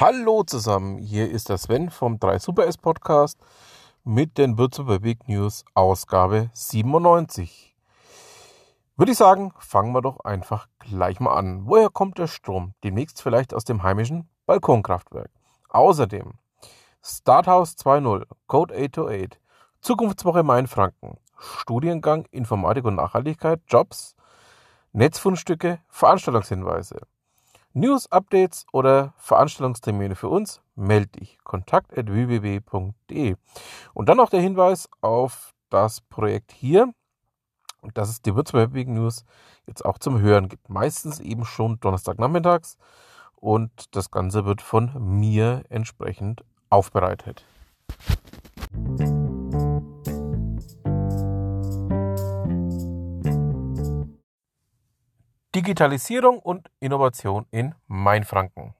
Hallo 0.00 0.44
zusammen, 0.44 0.98
hier 0.98 1.28
ist 1.28 1.48
der 1.48 1.58
Sven 1.58 1.90
vom 1.90 2.20
3 2.20 2.38
Super 2.38 2.68
S 2.68 2.78
Podcast 2.78 3.36
mit 4.04 4.38
den 4.38 4.56
Würzburger 4.56 5.00
Big 5.00 5.26
News 5.26 5.64
Ausgabe 5.74 6.50
97. 6.52 7.74
Würde 8.96 9.10
ich 9.10 9.18
sagen, 9.18 9.52
fangen 9.58 9.92
wir 9.92 10.00
doch 10.00 10.20
einfach 10.20 10.68
gleich 10.78 11.18
mal 11.18 11.34
an. 11.34 11.66
Woher 11.66 11.90
kommt 11.90 12.18
der 12.18 12.28
Strom? 12.28 12.74
Demnächst 12.84 13.20
vielleicht 13.20 13.52
aus 13.52 13.64
dem 13.64 13.82
heimischen 13.82 14.28
Balkonkraftwerk. 14.46 15.32
Außerdem 15.68 16.34
Starthouse 17.02 17.74
2.0, 17.78 18.24
Code 18.46 18.74
828, 18.74 19.40
Zukunftswoche 19.80 20.44
Mainfranken, 20.44 21.18
Studiengang 21.40 22.24
Informatik 22.30 22.84
und 22.84 22.94
Nachhaltigkeit, 22.94 23.62
Jobs, 23.66 24.14
Netzfundstücke, 24.92 25.80
Veranstaltungshinweise. 25.88 27.00
News, 27.72 28.10
Updates 28.10 28.66
oder 28.72 29.14
Veranstaltungstermine 29.18 30.16
für 30.16 30.28
uns, 30.28 30.62
melde 30.74 31.20
dich. 31.20 31.38
kontakt.www.de. 31.44 33.36
Und 33.94 34.08
dann 34.08 34.16
noch 34.16 34.30
der 34.30 34.40
Hinweis 34.40 34.88
auf 35.00 35.54
das 35.70 36.00
Projekt 36.00 36.52
hier, 36.52 36.92
dass 37.94 38.08
es 38.08 38.22
die 38.22 38.34
Würzburger 38.34 38.68
Big 38.68 38.88
News 38.88 39.24
jetzt 39.66 39.84
auch 39.84 39.98
zum 39.98 40.20
Hören 40.20 40.48
gibt. 40.48 40.68
Meistens 40.68 41.20
eben 41.20 41.44
schon 41.44 41.78
Donnerstagnachmittags 41.80 42.78
und 43.36 43.70
das 43.94 44.10
Ganze 44.10 44.44
wird 44.44 44.62
von 44.62 45.18
mir 45.18 45.62
entsprechend 45.68 46.42
aufbereitet. 46.70 47.44
Digitalisierung 55.58 56.38
und 56.38 56.70
Innovation 56.78 57.44
in 57.50 57.74
Mainfranken. 57.88 58.74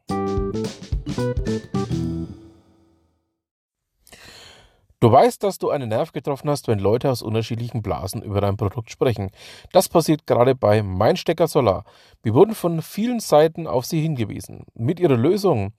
Du 5.01 5.11
weißt, 5.11 5.43
dass 5.43 5.59
du 5.59 5.71
einen 5.71 5.89
Nerv 5.89 6.13
getroffen 6.13 6.49
hast, 6.49 6.69
wenn 6.69 6.79
Leute 6.79 7.11
aus 7.11 7.21
unterschiedlichen 7.21 7.83
Blasen 7.83 8.23
über 8.23 8.41
dein 8.41 8.57
Produkt 8.57 8.93
sprechen. 8.93 9.33
Das 9.73 9.89
passiert 9.89 10.29
gerade 10.29 10.55
bei 10.55 10.85
Meinstecker 10.85 11.49
Solar. 11.49 11.83
Wir 12.23 12.35
wurden 12.35 12.55
von 12.55 12.81
vielen 12.81 13.19
Seiten 13.19 13.67
auf 13.67 13.85
sie 13.85 14.01
hingewiesen. 14.01 14.65
Mit 14.75 15.01
ihrer 15.01 15.17
Lösung 15.17 15.73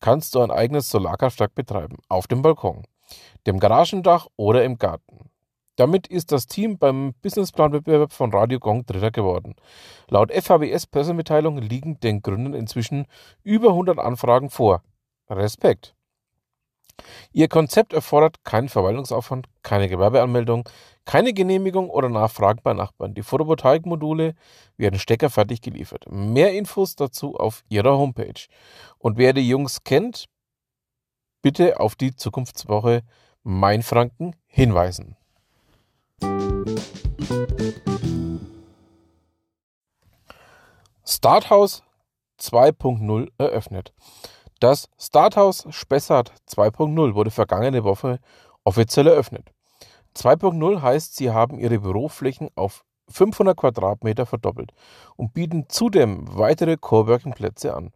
kannst 0.00 0.34
du 0.34 0.42
ein 0.42 0.50
eigenes 0.50 0.90
Solarkraftwerk 0.90 1.54
betreiben, 1.54 1.96
auf 2.10 2.26
dem 2.26 2.42
Balkon, 2.42 2.82
dem 3.46 3.58
Garagendach 3.58 4.26
oder 4.36 4.64
im 4.64 4.76
Garten. 4.76 5.31
Damit 5.76 6.06
ist 6.06 6.32
das 6.32 6.46
Team 6.46 6.78
beim 6.78 7.14
Businessplanwettbewerb 7.22 8.12
von 8.12 8.32
Radio 8.32 8.58
Gong 8.58 8.84
Dritter 8.84 9.10
geworden. 9.10 9.54
Laut 10.08 10.30
FHWS 10.30 10.86
Pressemitteilung 10.86 11.58
liegen 11.58 11.98
den 12.00 12.20
Gründern 12.20 12.54
inzwischen 12.54 13.06
über 13.42 13.70
100 13.70 13.98
Anfragen 13.98 14.50
vor. 14.50 14.82
Respekt. 15.30 15.94
Ihr 17.32 17.48
Konzept 17.48 17.94
erfordert 17.94 18.44
keinen 18.44 18.68
Verwaltungsaufwand, 18.68 19.48
keine 19.62 19.88
Gewerbeanmeldung, 19.88 20.68
keine 21.06 21.32
Genehmigung 21.32 21.88
oder 21.88 22.10
Nachfragen 22.10 22.60
bei 22.62 22.74
Nachbarn. 22.74 23.14
Die 23.14 23.22
Photovoltaikmodule 23.22 24.34
werden 24.76 24.98
steckerfertig 25.00 25.62
geliefert. 25.62 26.04
Mehr 26.10 26.52
Infos 26.52 26.94
dazu 26.94 27.36
auf 27.36 27.64
ihrer 27.68 27.96
Homepage. 27.96 28.46
Und 28.98 29.16
wer 29.16 29.32
die 29.32 29.48
Jungs 29.48 29.84
kennt, 29.84 30.26
bitte 31.40 31.80
auf 31.80 31.96
die 31.96 32.14
Zukunftswoche 32.14 33.02
Mainfranken 33.42 34.36
hinweisen. 34.46 35.16
Starthouse 41.04 41.82
2.0 42.40 43.28
eröffnet. 43.38 43.92
Das 44.60 44.88
Starthouse 44.98 45.66
Spessart 45.70 46.32
2.0 46.48 47.14
wurde 47.14 47.30
vergangene 47.30 47.84
Woche 47.84 48.18
offiziell 48.64 49.06
eröffnet. 49.08 49.52
2.0 50.16 50.80
heißt, 50.80 51.14
sie 51.14 51.30
haben 51.30 51.58
ihre 51.58 51.80
Büroflächen 51.80 52.48
auf 52.54 52.84
500 53.08 53.56
Quadratmeter 53.56 54.26
verdoppelt 54.26 54.72
und 55.16 55.34
bieten 55.34 55.66
zudem 55.68 56.24
weitere 56.36 56.76
Coworking-Plätze 56.76 57.74
an. 57.74 57.92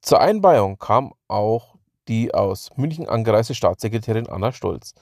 Zur 0.00 0.20
Einweihung 0.20 0.78
kam 0.78 1.14
auch 1.26 1.74
die 2.06 2.34
aus 2.34 2.70
München 2.76 3.08
angereiste 3.08 3.54
Staatssekretärin 3.54 4.28
Anna 4.28 4.52
Stolz 4.52 4.94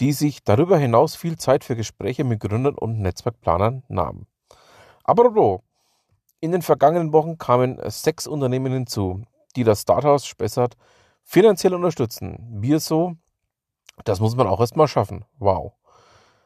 die 0.00 0.12
sich 0.12 0.42
darüber 0.42 0.78
hinaus 0.78 1.14
viel 1.14 1.36
Zeit 1.36 1.62
für 1.62 1.76
Gespräche 1.76 2.24
mit 2.24 2.40
Gründern 2.40 2.74
und 2.74 3.00
Netzwerkplanern 3.00 3.82
nahm. 3.88 4.26
Apropos, 5.04 5.60
in 6.40 6.52
den 6.52 6.62
vergangenen 6.62 7.12
Wochen 7.12 7.36
kamen 7.36 7.78
sechs 7.84 8.26
Unternehmen 8.26 8.72
hinzu, 8.72 9.22
die 9.56 9.64
das 9.64 9.82
Starthouse 9.82 10.24
Spessart 10.24 10.76
finanziell 11.22 11.74
unterstützen. 11.74 12.38
Wir 12.50 12.80
so, 12.80 13.16
das 14.04 14.20
muss 14.20 14.36
man 14.36 14.46
auch 14.46 14.60
erstmal 14.60 14.88
schaffen. 14.88 15.26
Wow. 15.38 15.74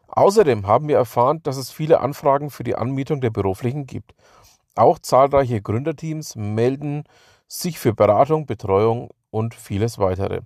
Außerdem 0.09 0.67
haben 0.67 0.89
wir 0.89 0.97
erfahren, 0.97 1.41
dass 1.45 1.57
es 1.57 1.71
viele 1.71 2.01
Anfragen 2.01 2.51
für 2.51 2.65
die 2.65 2.75
Anmietung 2.75 3.21
der 3.21 3.31
Büroflächen 3.31 3.87
gibt. 3.87 4.15
Auch 4.75 4.99
zahlreiche 4.99 5.63
Gründerteams 5.63 6.35
melden 6.35 7.05
sich 7.47 7.79
für 7.79 7.95
Beratung, 7.95 8.47
Betreuung 8.47 9.11
und 9.31 9.55
vieles 9.55 9.99
weitere. 9.99 10.41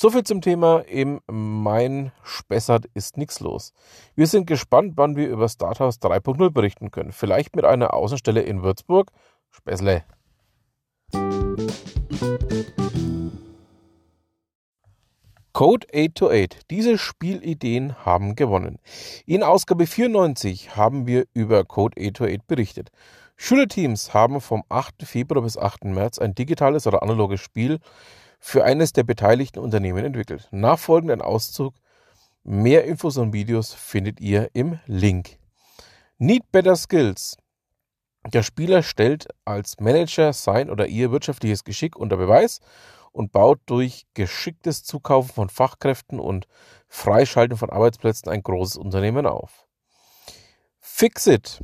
So 0.00 0.10
viel 0.10 0.22
zum 0.22 0.42
Thema 0.42 0.84
im 0.86 1.20
Mein 1.26 2.12
Spessart 2.22 2.84
ist 2.94 3.16
nichts 3.16 3.40
los. 3.40 3.72
Wir 4.14 4.28
sind 4.28 4.46
gespannt, 4.46 4.92
wann 4.94 5.16
wir 5.16 5.28
über 5.28 5.48
Starthouse 5.48 5.96
3.0 6.00 6.50
berichten 6.50 6.92
können. 6.92 7.10
Vielleicht 7.10 7.56
mit 7.56 7.64
einer 7.64 7.92
Außenstelle 7.94 8.42
in 8.42 8.62
Würzburg. 8.62 9.10
Spessle. 9.50 10.04
Code 15.52 15.88
828. 15.92 16.60
Diese 16.70 16.96
Spielideen 16.96 17.96
haben 18.06 18.36
gewonnen. 18.36 18.78
In 19.26 19.42
Ausgabe 19.42 19.88
94 19.88 20.76
haben 20.76 21.08
wir 21.08 21.24
über 21.34 21.64
Code 21.64 22.00
828 22.00 22.46
berichtet. 22.46 22.90
Schülerteams 23.36 24.14
haben 24.14 24.40
vom 24.40 24.62
8. 24.68 25.02
Februar 25.02 25.42
bis 25.42 25.58
8. 25.58 25.86
März 25.86 26.20
ein 26.20 26.36
digitales 26.36 26.86
oder 26.86 27.02
analoges 27.02 27.40
Spiel 27.40 27.80
für 28.38 28.64
eines 28.64 28.92
der 28.92 29.04
beteiligten 29.04 29.58
Unternehmen 29.58 30.04
entwickelt. 30.04 30.48
Nachfolgend 30.50 31.10
ein 31.10 31.22
Auszug. 31.22 31.74
Mehr 32.44 32.84
Infos 32.84 33.16
und 33.16 33.32
Videos 33.32 33.74
findet 33.74 34.20
ihr 34.20 34.50
im 34.54 34.78
Link. 34.86 35.38
Need 36.18 36.50
Better 36.50 36.76
Skills. 36.76 37.36
Der 38.32 38.42
Spieler 38.42 38.82
stellt 38.82 39.28
als 39.44 39.80
Manager 39.80 40.32
sein 40.32 40.70
oder 40.70 40.86
ihr 40.86 41.10
wirtschaftliches 41.10 41.64
Geschick 41.64 41.96
unter 41.96 42.16
Beweis 42.16 42.60
und 43.12 43.32
baut 43.32 43.60
durch 43.66 44.06
geschicktes 44.14 44.84
Zukaufen 44.84 45.32
von 45.32 45.48
Fachkräften 45.48 46.20
und 46.20 46.46
Freischalten 46.88 47.56
von 47.56 47.70
Arbeitsplätzen 47.70 48.30
ein 48.30 48.42
großes 48.42 48.76
Unternehmen 48.76 49.26
auf. 49.26 49.66
Fixit. 50.78 51.62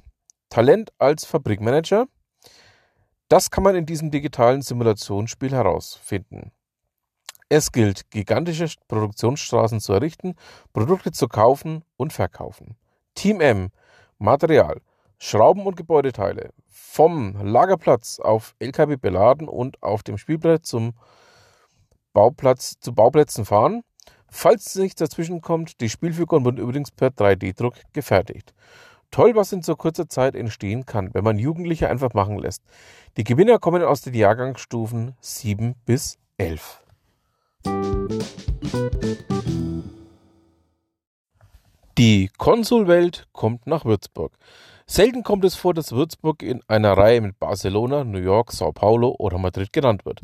Talent 0.48 0.92
als 0.98 1.24
Fabrikmanager. 1.24 2.06
Das 3.28 3.50
kann 3.50 3.64
man 3.64 3.74
in 3.74 3.86
diesem 3.86 4.10
digitalen 4.10 4.62
Simulationsspiel 4.62 5.50
herausfinden. 5.50 6.52
Es 7.56 7.70
gilt, 7.70 8.10
gigantische 8.10 8.66
Produktionsstraßen 8.88 9.78
zu 9.78 9.92
errichten, 9.92 10.34
Produkte 10.72 11.12
zu 11.12 11.28
kaufen 11.28 11.84
und 11.96 12.12
verkaufen. 12.12 12.74
Team 13.14 13.40
M, 13.40 13.68
Material, 14.18 14.80
Schrauben 15.20 15.64
und 15.64 15.76
Gebäudeteile, 15.76 16.50
vom 16.66 17.36
Lagerplatz 17.40 18.18
auf 18.18 18.56
LKW 18.58 18.96
beladen 18.96 19.46
und 19.46 19.80
auf 19.84 20.02
dem 20.02 20.18
Spielbrett 20.18 20.66
zum 20.66 20.94
Bauplatz, 22.12 22.74
zu 22.80 22.92
Bauplätzen 22.92 23.44
fahren. 23.44 23.82
Falls 24.28 24.74
nichts 24.74 24.98
dazwischen 24.98 25.40
kommt, 25.40 25.80
die 25.80 25.90
Spielfiguren 25.90 26.44
wurden 26.44 26.58
übrigens 26.58 26.90
per 26.90 27.10
3D-Druck 27.10 27.76
gefertigt. 27.92 28.52
Toll, 29.12 29.36
was 29.36 29.52
in 29.52 29.62
so 29.62 29.76
kurzer 29.76 30.08
Zeit 30.08 30.34
entstehen 30.34 30.86
kann, 30.86 31.14
wenn 31.14 31.22
man 31.22 31.38
Jugendliche 31.38 31.88
einfach 31.88 32.14
machen 32.14 32.36
lässt. 32.36 32.64
Die 33.16 33.22
Gewinner 33.22 33.60
kommen 33.60 33.84
aus 33.84 34.00
den 34.00 34.14
Jahrgangsstufen 34.14 35.14
7 35.20 35.76
bis 35.86 36.18
11. 36.36 36.83
Die 41.96 42.28
Konsulwelt 42.38 43.28
kommt 43.32 43.66
nach 43.66 43.84
Würzburg. 43.84 44.36
Selten 44.86 45.22
kommt 45.22 45.44
es 45.44 45.54
vor, 45.54 45.74
dass 45.74 45.92
Würzburg 45.92 46.42
in 46.42 46.60
einer 46.66 46.96
Reihe 46.96 47.20
mit 47.20 47.38
Barcelona, 47.38 48.04
New 48.04 48.18
York, 48.18 48.52
Sao 48.52 48.72
Paulo 48.72 49.14
oder 49.18 49.38
Madrid 49.38 49.72
genannt 49.72 50.04
wird. 50.04 50.20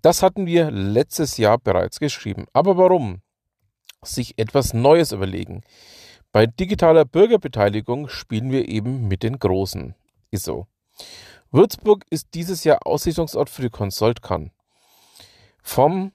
Das 0.00 0.22
hatten 0.22 0.46
wir 0.46 0.70
letztes 0.70 1.36
Jahr 1.36 1.58
bereits 1.58 2.00
geschrieben. 2.00 2.46
Aber 2.52 2.76
warum? 2.78 3.20
Sich 4.02 4.38
etwas 4.38 4.72
Neues 4.72 5.12
überlegen. 5.12 5.62
Bei 6.32 6.46
digitaler 6.46 7.04
Bürgerbeteiligung 7.04 8.08
spielen 8.08 8.50
wir 8.50 8.68
eben 8.68 9.06
mit 9.06 9.22
den 9.22 9.38
Großen. 9.38 9.94
Ist 10.30 10.44
so. 10.44 10.66
Würzburg 11.50 12.04
ist 12.10 12.28
dieses 12.34 12.64
Jahr 12.64 12.86
Aussichtungsort 12.86 13.50
für 13.50 13.62
die 13.62 13.70
ConsultCon. 13.70 14.50
Vom 15.62 16.12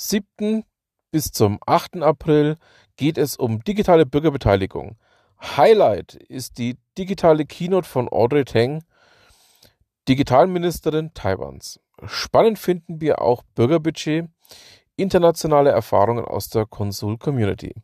7. 0.00 0.64
bis 1.10 1.32
zum 1.32 1.58
8. 1.66 2.02
April 2.02 2.56
geht 2.96 3.18
es 3.18 3.36
um 3.36 3.64
digitale 3.64 4.06
Bürgerbeteiligung. 4.06 4.96
Highlight 5.40 6.14
ist 6.14 6.58
die 6.58 6.78
digitale 6.96 7.44
Keynote 7.44 7.88
von 7.88 8.08
Audrey 8.08 8.44
Tang, 8.44 8.84
Digitalministerin 10.08 11.12
Taiwans. 11.14 11.80
Spannend 12.06 12.60
finden 12.60 13.00
wir 13.00 13.20
auch 13.20 13.42
Bürgerbudget, 13.56 14.28
internationale 14.94 15.70
Erfahrungen 15.70 16.24
aus 16.24 16.48
der 16.48 16.64
Konsul 16.64 17.18
Community. 17.18 17.74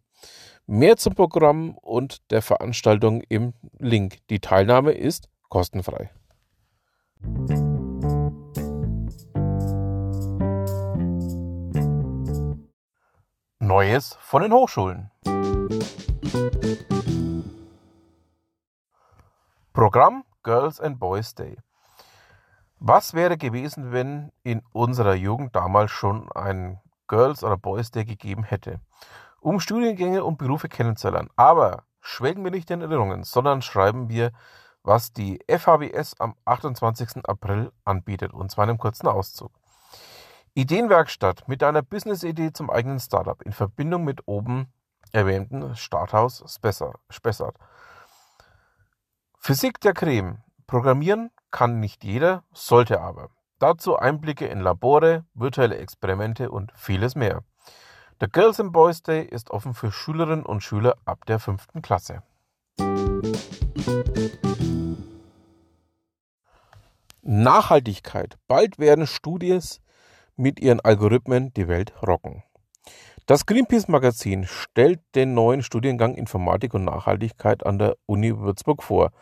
Mehr 0.67 0.97
zum 0.97 1.17
Programm 1.17 1.77
und 1.79 2.31
der 2.31 2.43
Veranstaltung 2.43 3.23
im 3.29 3.55
Link. 3.81 4.19
Die 4.31 4.39
Teilnahme 4.39 4.93
ist 4.93 5.29
kostenfrei. 5.49 6.11
Neues 13.75 14.17
von 14.21 14.41
den 14.41 14.53
Hochschulen. 14.53 15.11
Programm 19.73 20.23
Girls 20.45 20.79
and 20.79 21.01
Boys 21.01 21.35
Day. 21.35 21.59
Was 22.79 23.15
wäre 23.15 23.37
gewesen, 23.37 23.91
wenn 23.91 24.31
in 24.45 24.63
unserer 24.73 25.15
Jugend 25.15 25.57
damals 25.57 25.91
schon 25.91 26.31
ein 26.37 26.81
Girls 27.09 27.43
oder 27.43 27.57
Boys 27.57 27.91
Day 27.91 28.05
gegeben 28.05 28.45
hätte, 28.45 28.79
um 29.41 29.59
Studiengänge 29.59 30.23
und 30.23 30.39
Berufe 30.39 30.69
kennenzulernen? 30.69 31.31
Aber 31.35 31.83
schwelgen 32.01 32.45
wir 32.45 32.53
nicht 32.53 32.71
in 32.71 32.81
Erinnerungen, 32.81 33.25
sondern 33.25 33.61
schreiben 33.61 34.09
wir, 34.09 34.31
was 34.85 35.13
die 35.13 35.41
FHBS 35.49 36.21
am 36.21 36.37
28. 36.45 37.27
April 37.27 37.73
anbietet, 37.85 38.35
und 38.35 38.53
zwar 38.53 38.67
in 38.67 38.71
einem 38.71 38.79
kurzen 38.79 39.09
Auszug. 39.09 39.51
Ideenwerkstatt 40.57 41.49
mit 41.49 41.65
einer 41.65 41.83
Business-Idee 41.83 42.53
zum 42.53 42.71
eigenen 42.71 43.01
Startup 43.01 43.43
in 43.43 43.51
Verbindung 43.51 44.05
mit 44.05 44.29
oben 44.29 44.73
erwähnten 45.11 45.75
Starthaus 45.75 46.45
Spessart. 46.49 47.57
Physik 49.37 49.81
der 49.81 49.95
Creme. 49.95 50.45
Programmieren 50.69 51.33
kann 51.51 51.81
nicht 51.81 52.05
jeder, 52.05 52.45
sollte 52.53 53.01
aber. 53.01 53.31
Dazu 53.59 53.97
Einblicke 53.97 54.47
in 54.47 54.61
Labore, 54.61 55.25
virtuelle 55.35 55.77
Experimente 55.77 56.53
und 56.53 56.71
vieles 56.77 57.17
mehr. 57.17 57.43
Der 58.21 58.29
Girls 58.29 58.61
and 58.61 58.73
Boys 58.73 59.03
Day 59.03 59.25
ist 59.25 59.51
offen 59.51 59.75
für 59.75 59.91
Schülerinnen 59.91 60.47
und 60.47 60.63
Schüler 60.63 60.97
ab 61.05 61.27
der 61.27 61.41
fünften 61.41 61.83
Klasse. 61.83 62.23
Nachhaltigkeit. 67.23 68.39
Bald 68.47 68.79
werden 68.79 69.09
Studis 69.09 69.81
mit 70.37 70.61
ihren 70.61 70.81
Algorithmen 70.81 71.53
die 71.55 71.69
Welt 71.69 71.95
rocken. 72.07 72.43
Das 73.27 73.47
Greenpeace 73.47 73.89
Magazin 73.89 74.45
stellt 74.47 75.01
den 75.15 75.33
neuen 75.33 75.63
Studiengang 75.63 76.15
Informatik 76.15 76.75
und 76.75 76.85
Nachhaltigkeit 76.85 77.65
an 77.65 77.79
der 77.79 77.97
Uni 78.07 78.39
Würzburg 78.39 78.83
vor. 78.83 79.13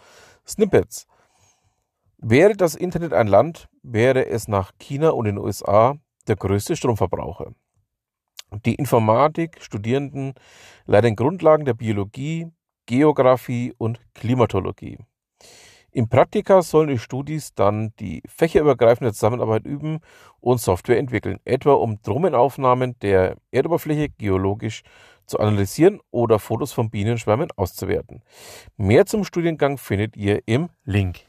Snippets 0.47 1.07
Wäre 2.19 2.57
das 2.57 2.75
Internet 2.75 3.13
ein 3.13 3.27
Land, 3.27 3.69
wäre 3.83 4.27
es 4.27 4.49
nach 4.49 4.73
China 4.79 5.11
und 5.11 5.27
den 5.27 5.39
USA 5.39 5.97
der 6.27 6.37
größte 6.37 6.77
Stromverbraucher. 6.77 7.53
Die 8.65 8.75
Informatik-Studierenden 8.75 10.35
lernen 10.87 11.17
Grundlagen 11.17 11.65
der 11.65 11.75
Biologie, 11.75 12.49
Geographie 12.87 13.73
und 13.79 14.01
Klimatologie. 14.15 14.99
Im 15.95 16.09
Praktika 16.09 16.63
sollen 16.63 16.89
die 16.89 16.99
Studis 16.99 17.53
dann 17.53 17.93
die 18.01 18.23
fächerübergreifende 18.27 19.13
Zusammenarbeit 19.13 19.67
üben 19.67 20.01
und 20.41 20.59
Software 20.59 20.99
entwickeln, 20.99 21.39
etwa 21.45 21.75
um 21.75 22.01
Drohnenaufnahmen 22.01 22.99
der 23.01 23.37
Erdoberfläche 23.51 24.09
geologisch 24.09 24.85
zu 25.27 25.39
analysieren 25.39 26.01
oder 26.11 26.39
Fotos 26.39 26.73
von 26.73 26.89
Bienenschwärmen 26.89 27.51
auszuwerten. 27.57 28.23
Mehr 28.79 29.05
zum 29.05 29.23
Studiengang 29.25 29.77
findet 29.77 30.17
ihr 30.17 30.41
im 30.47 30.71
Link. 30.87 31.27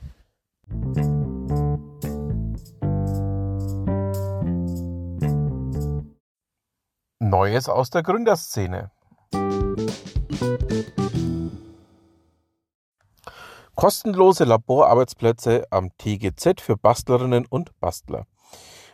Neues 7.20 7.68
aus 7.68 7.90
der 7.90 8.02
Gründerszene. 8.02 8.92
Kostenlose 13.76 14.44
Laborarbeitsplätze 14.44 15.66
am 15.72 15.90
TGZ 15.98 16.62
für 16.62 16.78
Bastlerinnen 16.78 17.48
und 17.48 17.78
Bastler. 17.80 18.28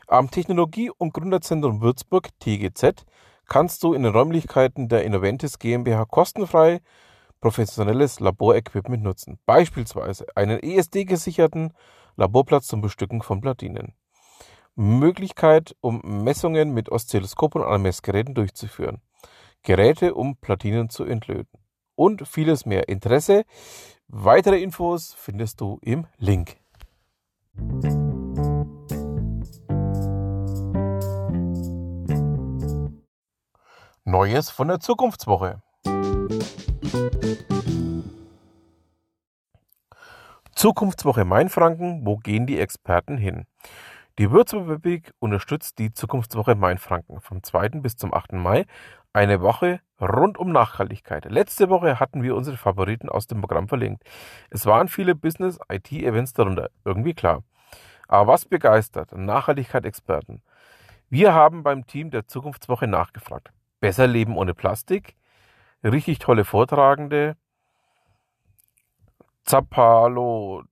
Am 0.07 0.31
Technologie- 0.31 0.89
und 0.89 1.13
Gründerzentrum 1.13 1.81
Würzburg 1.81 2.29
TGZ 2.39 3.05
kannst 3.45 3.83
du 3.83 3.93
in 3.93 4.03
den 4.03 4.13
Räumlichkeiten 4.13 4.87
der 4.87 5.03
Innoventis 5.03 5.59
GmbH 5.59 6.05
kostenfrei 6.05 6.79
professionelles 7.41 8.21
Laborequipment 8.21 9.03
nutzen, 9.03 9.37
beispielsweise 9.45 10.25
einen 10.35 10.63
ESD-gesicherten 10.63 11.73
Laborplatz 12.15 12.67
zum 12.67 12.79
Bestücken 12.79 13.21
von 13.21 13.41
Platinen. 13.41 13.93
Möglichkeit, 14.75 15.75
um 15.81 16.01
Messungen 16.23 16.71
mit 16.73 16.89
Oszilloskop 16.89 17.55
und 17.55 17.63
anderen 17.63 17.81
Messgeräten 17.81 18.33
durchzuführen. 18.33 19.01
Geräte, 19.61 20.13
um 20.13 20.37
Platinen 20.37 20.89
zu 20.89 21.03
entlöten. 21.03 21.59
Und 21.95 22.25
vieles 22.25 22.65
mehr. 22.65 22.87
Interesse? 22.87 23.43
Weitere 24.11 24.59
Infos 24.59 25.13
findest 25.13 25.61
du 25.61 25.77
im 25.83 26.07
Link. 26.17 26.57
Neues 34.05 34.49
von 34.49 34.67
der 34.67 34.79
Zukunftswoche. 34.79 35.61
Zukunftswoche 40.55 41.23
Mainfranken, 41.23 42.03
wo 42.03 42.17
gehen 42.17 42.47
die 42.47 42.59
Experten 42.59 43.15
hin? 43.15 43.45
Die 44.17 44.31
Würzburg 44.31 45.13
unterstützt 45.19 45.79
die 45.79 45.93
Zukunftswoche 45.93 46.55
Mainfranken 46.55 47.21
vom 47.21 47.41
2. 47.41 47.69
bis 47.79 47.95
zum 47.95 48.13
8. 48.13 48.33
Mai, 48.33 48.65
eine 49.13 49.41
Woche 49.41 49.81
rund 49.99 50.37
um 50.37 50.51
Nachhaltigkeit. 50.51 51.25
Letzte 51.25 51.69
Woche 51.69 51.99
hatten 51.99 52.23
wir 52.23 52.35
unsere 52.35 52.57
Favoriten 52.57 53.09
aus 53.09 53.27
dem 53.27 53.41
Programm 53.41 53.67
verlinkt. 53.67 54.03
Es 54.49 54.65
waren 54.65 54.87
viele 54.87 55.15
Business-IT-Events 55.15 56.33
darunter, 56.33 56.69
irgendwie 56.85 57.13
klar. 57.13 57.43
Aber 58.07 58.33
was 58.33 58.45
begeistert? 58.45 59.11
Nachhaltigkeit-Experten. 59.11 60.41
Wir 61.09 61.33
haben 61.33 61.63
beim 61.63 61.85
Team 61.85 62.11
der 62.11 62.27
Zukunftswoche 62.27 62.87
nachgefragt. 62.87 63.51
Besser 63.79 64.07
leben 64.07 64.37
ohne 64.37 64.53
Plastik? 64.53 65.15
Richtig 65.83 66.19
tolle 66.19 66.43
Vortragende, 66.43 67.37
Zappalot, 69.43 70.67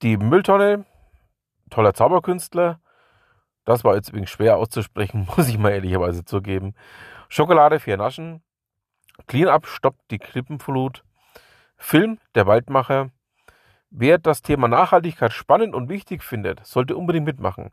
die 0.00 0.16
Mülltonne, 0.16 0.86
toller 1.68 1.92
Zauberkünstler. 1.92 2.80
Das 3.64 3.84
war 3.84 3.94
jetzt 3.94 4.08
übrigens 4.08 4.30
schwer 4.30 4.56
auszusprechen, 4.56 5.28
muss 5.36 5.48
ich 5.48 5.58
mal 5.58 5.70
ehrlicherweise 5.72 6.24
zugeben. 6.24 6.74
Schokolade, 7.28 7.80
vier 7.80 7.96
Naschen. 7.96 8.42
Clean-up 9.26 9.66
stoppt 9.66 10.10
die 10.10 10.18
Klippenflut. 10.18 11.04
Film, 11.76 12.18
der 12.34 12.46
Waldmacher. 12.46 13.10
Wer 13.90 14.18
das 14.18 14.42
Thema 14.42 14.68
Nachhaltigkeit 14.68 15.32
spannend 15.32 15.74
und 15.74 15.88
wichtig 15.88 16.22
findet, 16.22 16.64
sollte 16.64 16.96
unbedingt 16.96 17.26
mitmachen. 17.26 17.70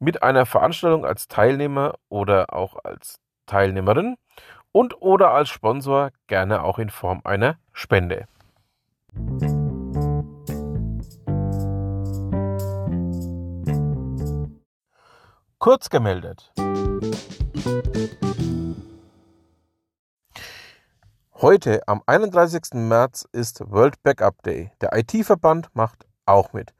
Mit 0.00 0.22
einer 0.22 0.44
Veranstaltung 0.44 1.04
als 1.04 1.28
Teilnehmer 1.28 1.94
oder 2.08 2.52
auch 2.52 2.76
als 2.82 3.20
Teilnehmerin 3.46 4.16
und 4.72 5.00
oder 5.00 5.30
als 5.30 5.50
Sponsor 5.50 6.10
gerne 6.26 6.64
auch 6.64 6.78
in 6.78 6.90
Form 6.90 7.20
einer 7.24 7.58
Spende. 7.72 8.26
Kurz 15.62 15.90
gemeldet. 15.90 16.52
Heute, 21.34 21.86
am 21.86 22.02
31. 22.04 22.62
März, 22.74 23.28
ist 23.30 23.62
World 23.70 24.02
Backup 24.02 24.42
Day. 24.42 24.72
Der 24.80 24.90
IT-Verband 24.92 25.68
macht 25.74 26.04
auch 26.26 26.52
mit. 26.52 26.74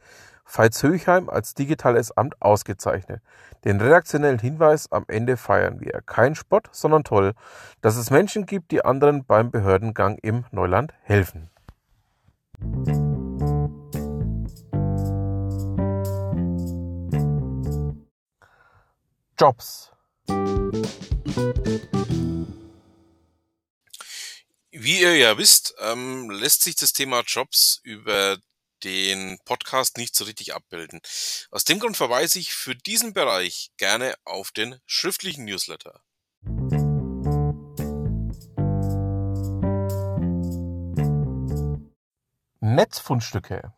Veitshöchheim 0.44 1.28
als 1.30 1.54
digitales 1.54 2.10
Amt 2.16 2.34
ausgezeichnet. 2.42 3.22
Den 3.64 3.80
redaktionellen 3.80 4.40
Hinweis 4.40 4.90
am 4.90 5.04
Ende 5.06 5.36
feiern 5.36 5.78
wir. 5.78 6.02
Kein 6.04 6.34
Spott, 6.34 6.68
sondern 6.72 7.04
toll, 7.04 7.34
dass 7.82 7.94
es 7.94 8.10
Menschen 8.10 8.46
gibt, 8.46 8.72
die 8.72 8.84
anderen 8.84 9.24
beim 9.24 9.52
Behördengang 9.52 10.18
im 10.22 10.44
Neuland 10.50 10.92
helfen. 11.02 11.50
Jobs. 19.42 19.90
Wie 24.70 25.00
ihr 25.00 25.16
ja 25.16 25.36
wisst, 25.36 25.74
ähm, 25.80 26.30
lässt 26.30 26.62
sich 26.62 26.76
das 26.76 26.92
Thema 26.92 27.24
Jobs 27.26 27.80
über 27.82 28.38
den 28.84 29.40
Podcast 29.44 29.98
nicht 29.98 30.14
so 30.14 30.26
richtig 30.26 30.54
abbilden. 30.54 31.00
Aus 31.50 31.64
dem 31.64 31.80
Grund 31.80 31.96
verweise 31.96 32.38
ich 32.38 32.54
für 32.54 32.76
diesen 32.76 33.14
Bereich 33.14 33.72
gerne 33.78 34.14
auf 34.24 34.52
den 34.52 34.78
schriftlichen 34.86 35.44
Newsletter. 35.44 36.00
Netzfundstücke. 42.60 43.72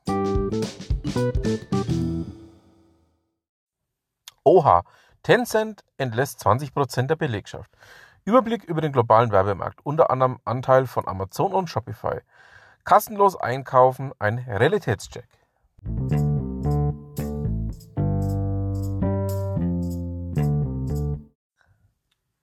Oha, 4.45 4.85
Tencent 5.25 5.83
entlässt 5.97 6.47
20% 6.47 7.07
der 7.07 7.17
Belegschaft. 7.17 7.71
Überblick 8.27 8.65
über 8.65 8.83
den 8.83 8.93
globalen 8.93 9.33
Werbemarkt, 9.33 9.81
unter 9.83 10.11
anderem 10.11 10.39
Anteil 10.45 10.87
von 10.87 11.09
Amazon 11.09 11.55
und 11.55 11.71
Shopify. 11.71 12.21
Kassenlos 12.85 13.35
einkaufen, 13.35 14.13
ein 14.19 14.37
Realitätscheck. 14.37 15.27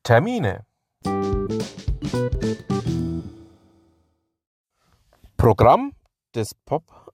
Termine. 0.01 0.65
Programm 5.37 5.93
des 6.33 6.55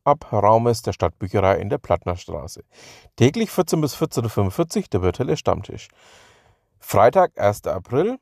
Pop-up-Raumes 0.07 0.83
der 0.83 0.93
Stadtbücherei 0.93 1.57
in 1.57 1.69
der 1.69 1.79
Plattnerstraße. 1.79 2.63
Täglich 3.17 3.51
14 3.51 3.81
bis 3.81 3.95
14.45 3.95 4.77
Uhr 4.77 4.83
der 4.93 5.01
virtuelle 5.01 5.35
Stammtisch. 5.37 5.89
Freitag, 6.79 7.37
1. 7.37 7.67
April, 7.67 8.17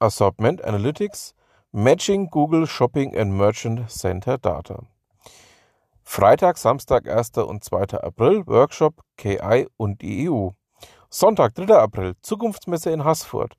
Assortment 0.00 0.62
Analytics, 0.62 1.34
Matching 1.72 2.28
Google 2.28 2.66
Shopping 2.66 3.16
and 3.16 3.32
Merchant 3.32 3.90
Center 3.90 4.36
Data. 4.36 4.82
Freitag, 6.02 6.58
Samstag, 6.58 7.08
1. 7.08 7.38
und 7.38 7.64
2. 7.64 7.98
April, 8.02 8.46
Workshop 8.46 9.02
KI 9.16 9.66
und 9.78 10.02
die 10.02 10.28
EU. 10.28 10.50
Sonntag, 11.08 11.54
3. 11.54 11.74
April, 11.74 12.14
Zukunftsmesse 12.20 12.90
in 12.90 13.02
Haßfurt. 13.02 13.56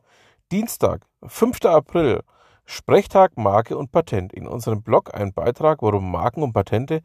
Dienstag, 0.52 1.08
5. 1.26 1.66
April, 1.66 2.22
Sprechtag 2.68 3.38
Marke 3.38 3.78
und 3.78 3.92
Patent. 3.92 4.34
In 4.34 4.48
unserem 4.48 4.82
Blog 4.82 5.14
ein 5.14 5.34
Beitrag, 5.34 5.84
warum 5.84 6.12
Marken 6.12 6.42
und 6.42 6.54
Patente 6.54 7.02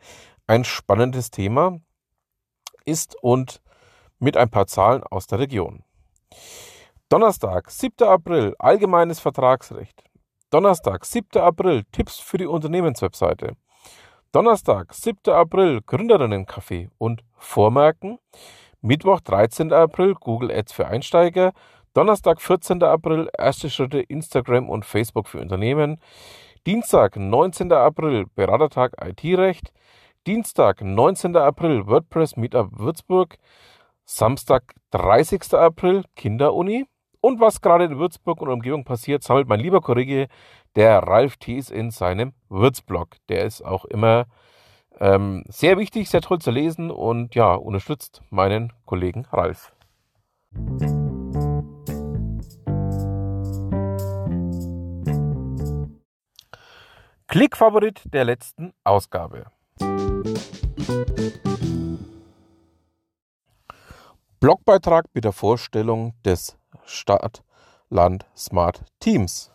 ein 0.50 0.64
spannendes 0.64 1.30
Thema 1.30 1.78
ist 2.84 3.14
und 3.22 3.62
mit 4.18 4.36
ein 4.36 4.50
paar 4.50 4.66
Zahlen 4.66 5.04
aus 5.04 5.28
der 5.28 5.38
Region. 5.38 5.84
Donnerstag, 7.08 7.70
7. 7.70 8.08
April, 8.08 8.56
Allgemeines 8.58 9.20
Vertragsrecht. 9.20 10.02
Donnerstag, 10.50 11.04
7. 11.04 11.40
April, 11.40 11.84
Tipps 11.92 12.18
für 12.18 12.36
die 12.36 12.46
Unternehmenswebseite. 12.46 13.54
Donnerstag, 14.32 14.92
7. 14.92 15.32
April, 15.32 15.82
Gründerinnenkaffee 15.86 16.90
und 16.98 17.22
Vormerken. 17.36 18.18
Mittwoch, 18.80 19.20
13. 19.20 19.72
April, 19.72 20.14
Google 20.14 20.50
Ads 20.50 20.72
für 20.72 20.88
Einsteiger. 20.88 21.52
Donnerstag, 21.94 22.40
14. 22.40 22.82
April, 22.82 23.30
erste 23.38 23.70
Schritte 23.70 24.00
Instagram 24.00 24.68
und 24.68 24.84
Facebook 24.84 25.28
für 25.28 25.38
Unternehmen. 25.38 26.00
Dienstag, 26.66 27.16
19. 27.16 27.72
April, 27.72 28.26
Beratertag 28.34 28.94
IT-Recht. 29.00 29.72
Dienstag, 30.26 30.82
19. 30.82 31.34
April, 31.34 31.86
WordPress 31.86 32.36
Meetup 32.36 32.78
Würzburg. 32.78 33.38
Samstag, 34.04 34.74
30. 34.90 35.54
April, 35.54 36.04
Kinderuni. 36.14 36.84
Und 37.22 37.40
was 37.40 37.62
gerade 37.62 37.84
in 37.84 37.98
Würzburg 37.98 38.42
und 38.42 38.50
Umgebung 38.50 38.84
passiert, 38.84 39.22
sammelt 39.22 39.48
mein 39.48 39.60
lieber 39.60 39.80
Kollege, 39.80 40.28
der 40.76 40.98
Ralf 40.98 41.38
Thies, 41.38 41.70
in 41.70 41.90
seinem 41.90 42.34
Würzblog. 42.50 43.16
Der 43.30 43.46
ist 43.46 43.64
auch 43.64 43.86
immer 43.86 44.26
ähm, 44.98 45.42
sehr 45.48 45.78
wichtig, 45.78 46.10
sehr 46.10 46.20
toll 46.20 46.38
zu 46.38 46.50
lesen 46.50 46.90
und 46.90 47.34
ja, 47.34 47.54
unterstützt 47.54 48.20
meinen 48.28 48.74
Kollegen 48.84 49.26
Ralf. 49.32 49.72
Klickfavorit 57.26 58.02
der 58.12 58.24
letzten 58.26 58.74
Ausgabe. 58.84 59.46
Blogbeitrag 64.70 65.06
mit 65.14 65.24
der 65.24 65.32
Vorstellung 65.32 66.14
des 66.24 66.56
Stadt, 66.84 67.42
Land, 67.88 68.24
Smart 68.36 68.84
Teams. 69.00 69.50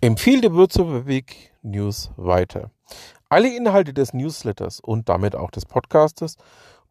Empfehle 0.00 0.40
die 0.40 0.52
Würzburger 0.54 1.04
Weg 1.04 1.52
News 1.60 2.10
weiter. 2.16 2.70
Alle 3.28 3.54
Inhalte 3.54 3.92
des 3.92 4.14
Newsletters 4.14 4.80
und 4.80 5.10
damit 5.10 5.36
auch 5.36 5.50
des 5.50 5.66
Podcastes 5.66 6.38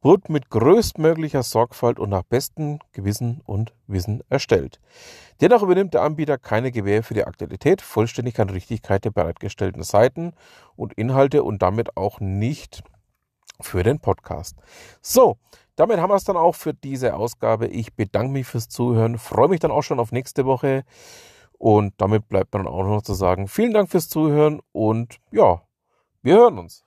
wird 0.02 0.30
mit 0.30 0.50
größtmöglicher 0.50 1.44
Sorgfalt 1.44 2.00
und 2.00 2.10
nach 2.10 2.24
bestem 2.24 2.80
Gewissen 2.92 3.42
und 3.46 3.74
Wissen 3.88 4.22
erstellt. 4.30 4.80
Dennoch 5.42 5.64
übernimmt 5.64 5.94
der 5.94 6.04
Anbieter 6.04 6.38
keine 6.38 6.72
Gewähr 6.72 7.04
für 7.04 7.14
die 7.14 7.26
Aktualität, 7.26 7.82
Vollständigkeit 7.82 8.48
und 8.48 8.54
Richtigkeit 8.54 9.04
der 9.04 9.12
bereitgestellten 9.12 9.84
Seiten 9.84 10.34
und 10.76 10.94
Inhalte 10.94 11.44
und 11.44 11.62
damit 11.62 11.98
auch 11.98 12.20
nicht 12.20 12.84
für 13.62 13.84
den 13.84 14.00
Podcast. 14.00 14.58
So, 15.02 15.38
damit 15.76 16.00
haben 16.00 16.10
wir 16.10 16.16
es 16.16 16.24
dann 16.24 16.38
auch 16.38 16.56
für 16.56 16.74
diese 16.74 17.16
Ausgabe. 17.16 17.68
Ich 17.68 17.94
bedanke 17.94 18.32
mich 18.32 18.48
fürs 18.48 18.70
Zuhören, 18.70 19.18
freue 19.18 19.50
mich 19.50 19.60
dann 19.60 19.72
auch 19.72 19.84
schon 19.84 20.00
auf 20.00 20.12
nächste 20.12 20.46
Woche 20.46 20.84
und 21.58 21.94
damit 21.98 22.28
bleibt 22.30 22.54
dann 22.54 22.68
auch 22.68 22.84
noch 22.84 23.02
zu 23.02 23.14
sagen, 23.14 23.48
vielen 23.48 23.74
Dank 23.74 23.90
fürs 23.90 24.10
Zuhören 24.10 24.62
und 24.72 25.18
ja, 25.32 25.62
wir 26.22 26.36
hören 26.36 26.60
uns. 26.60 26.84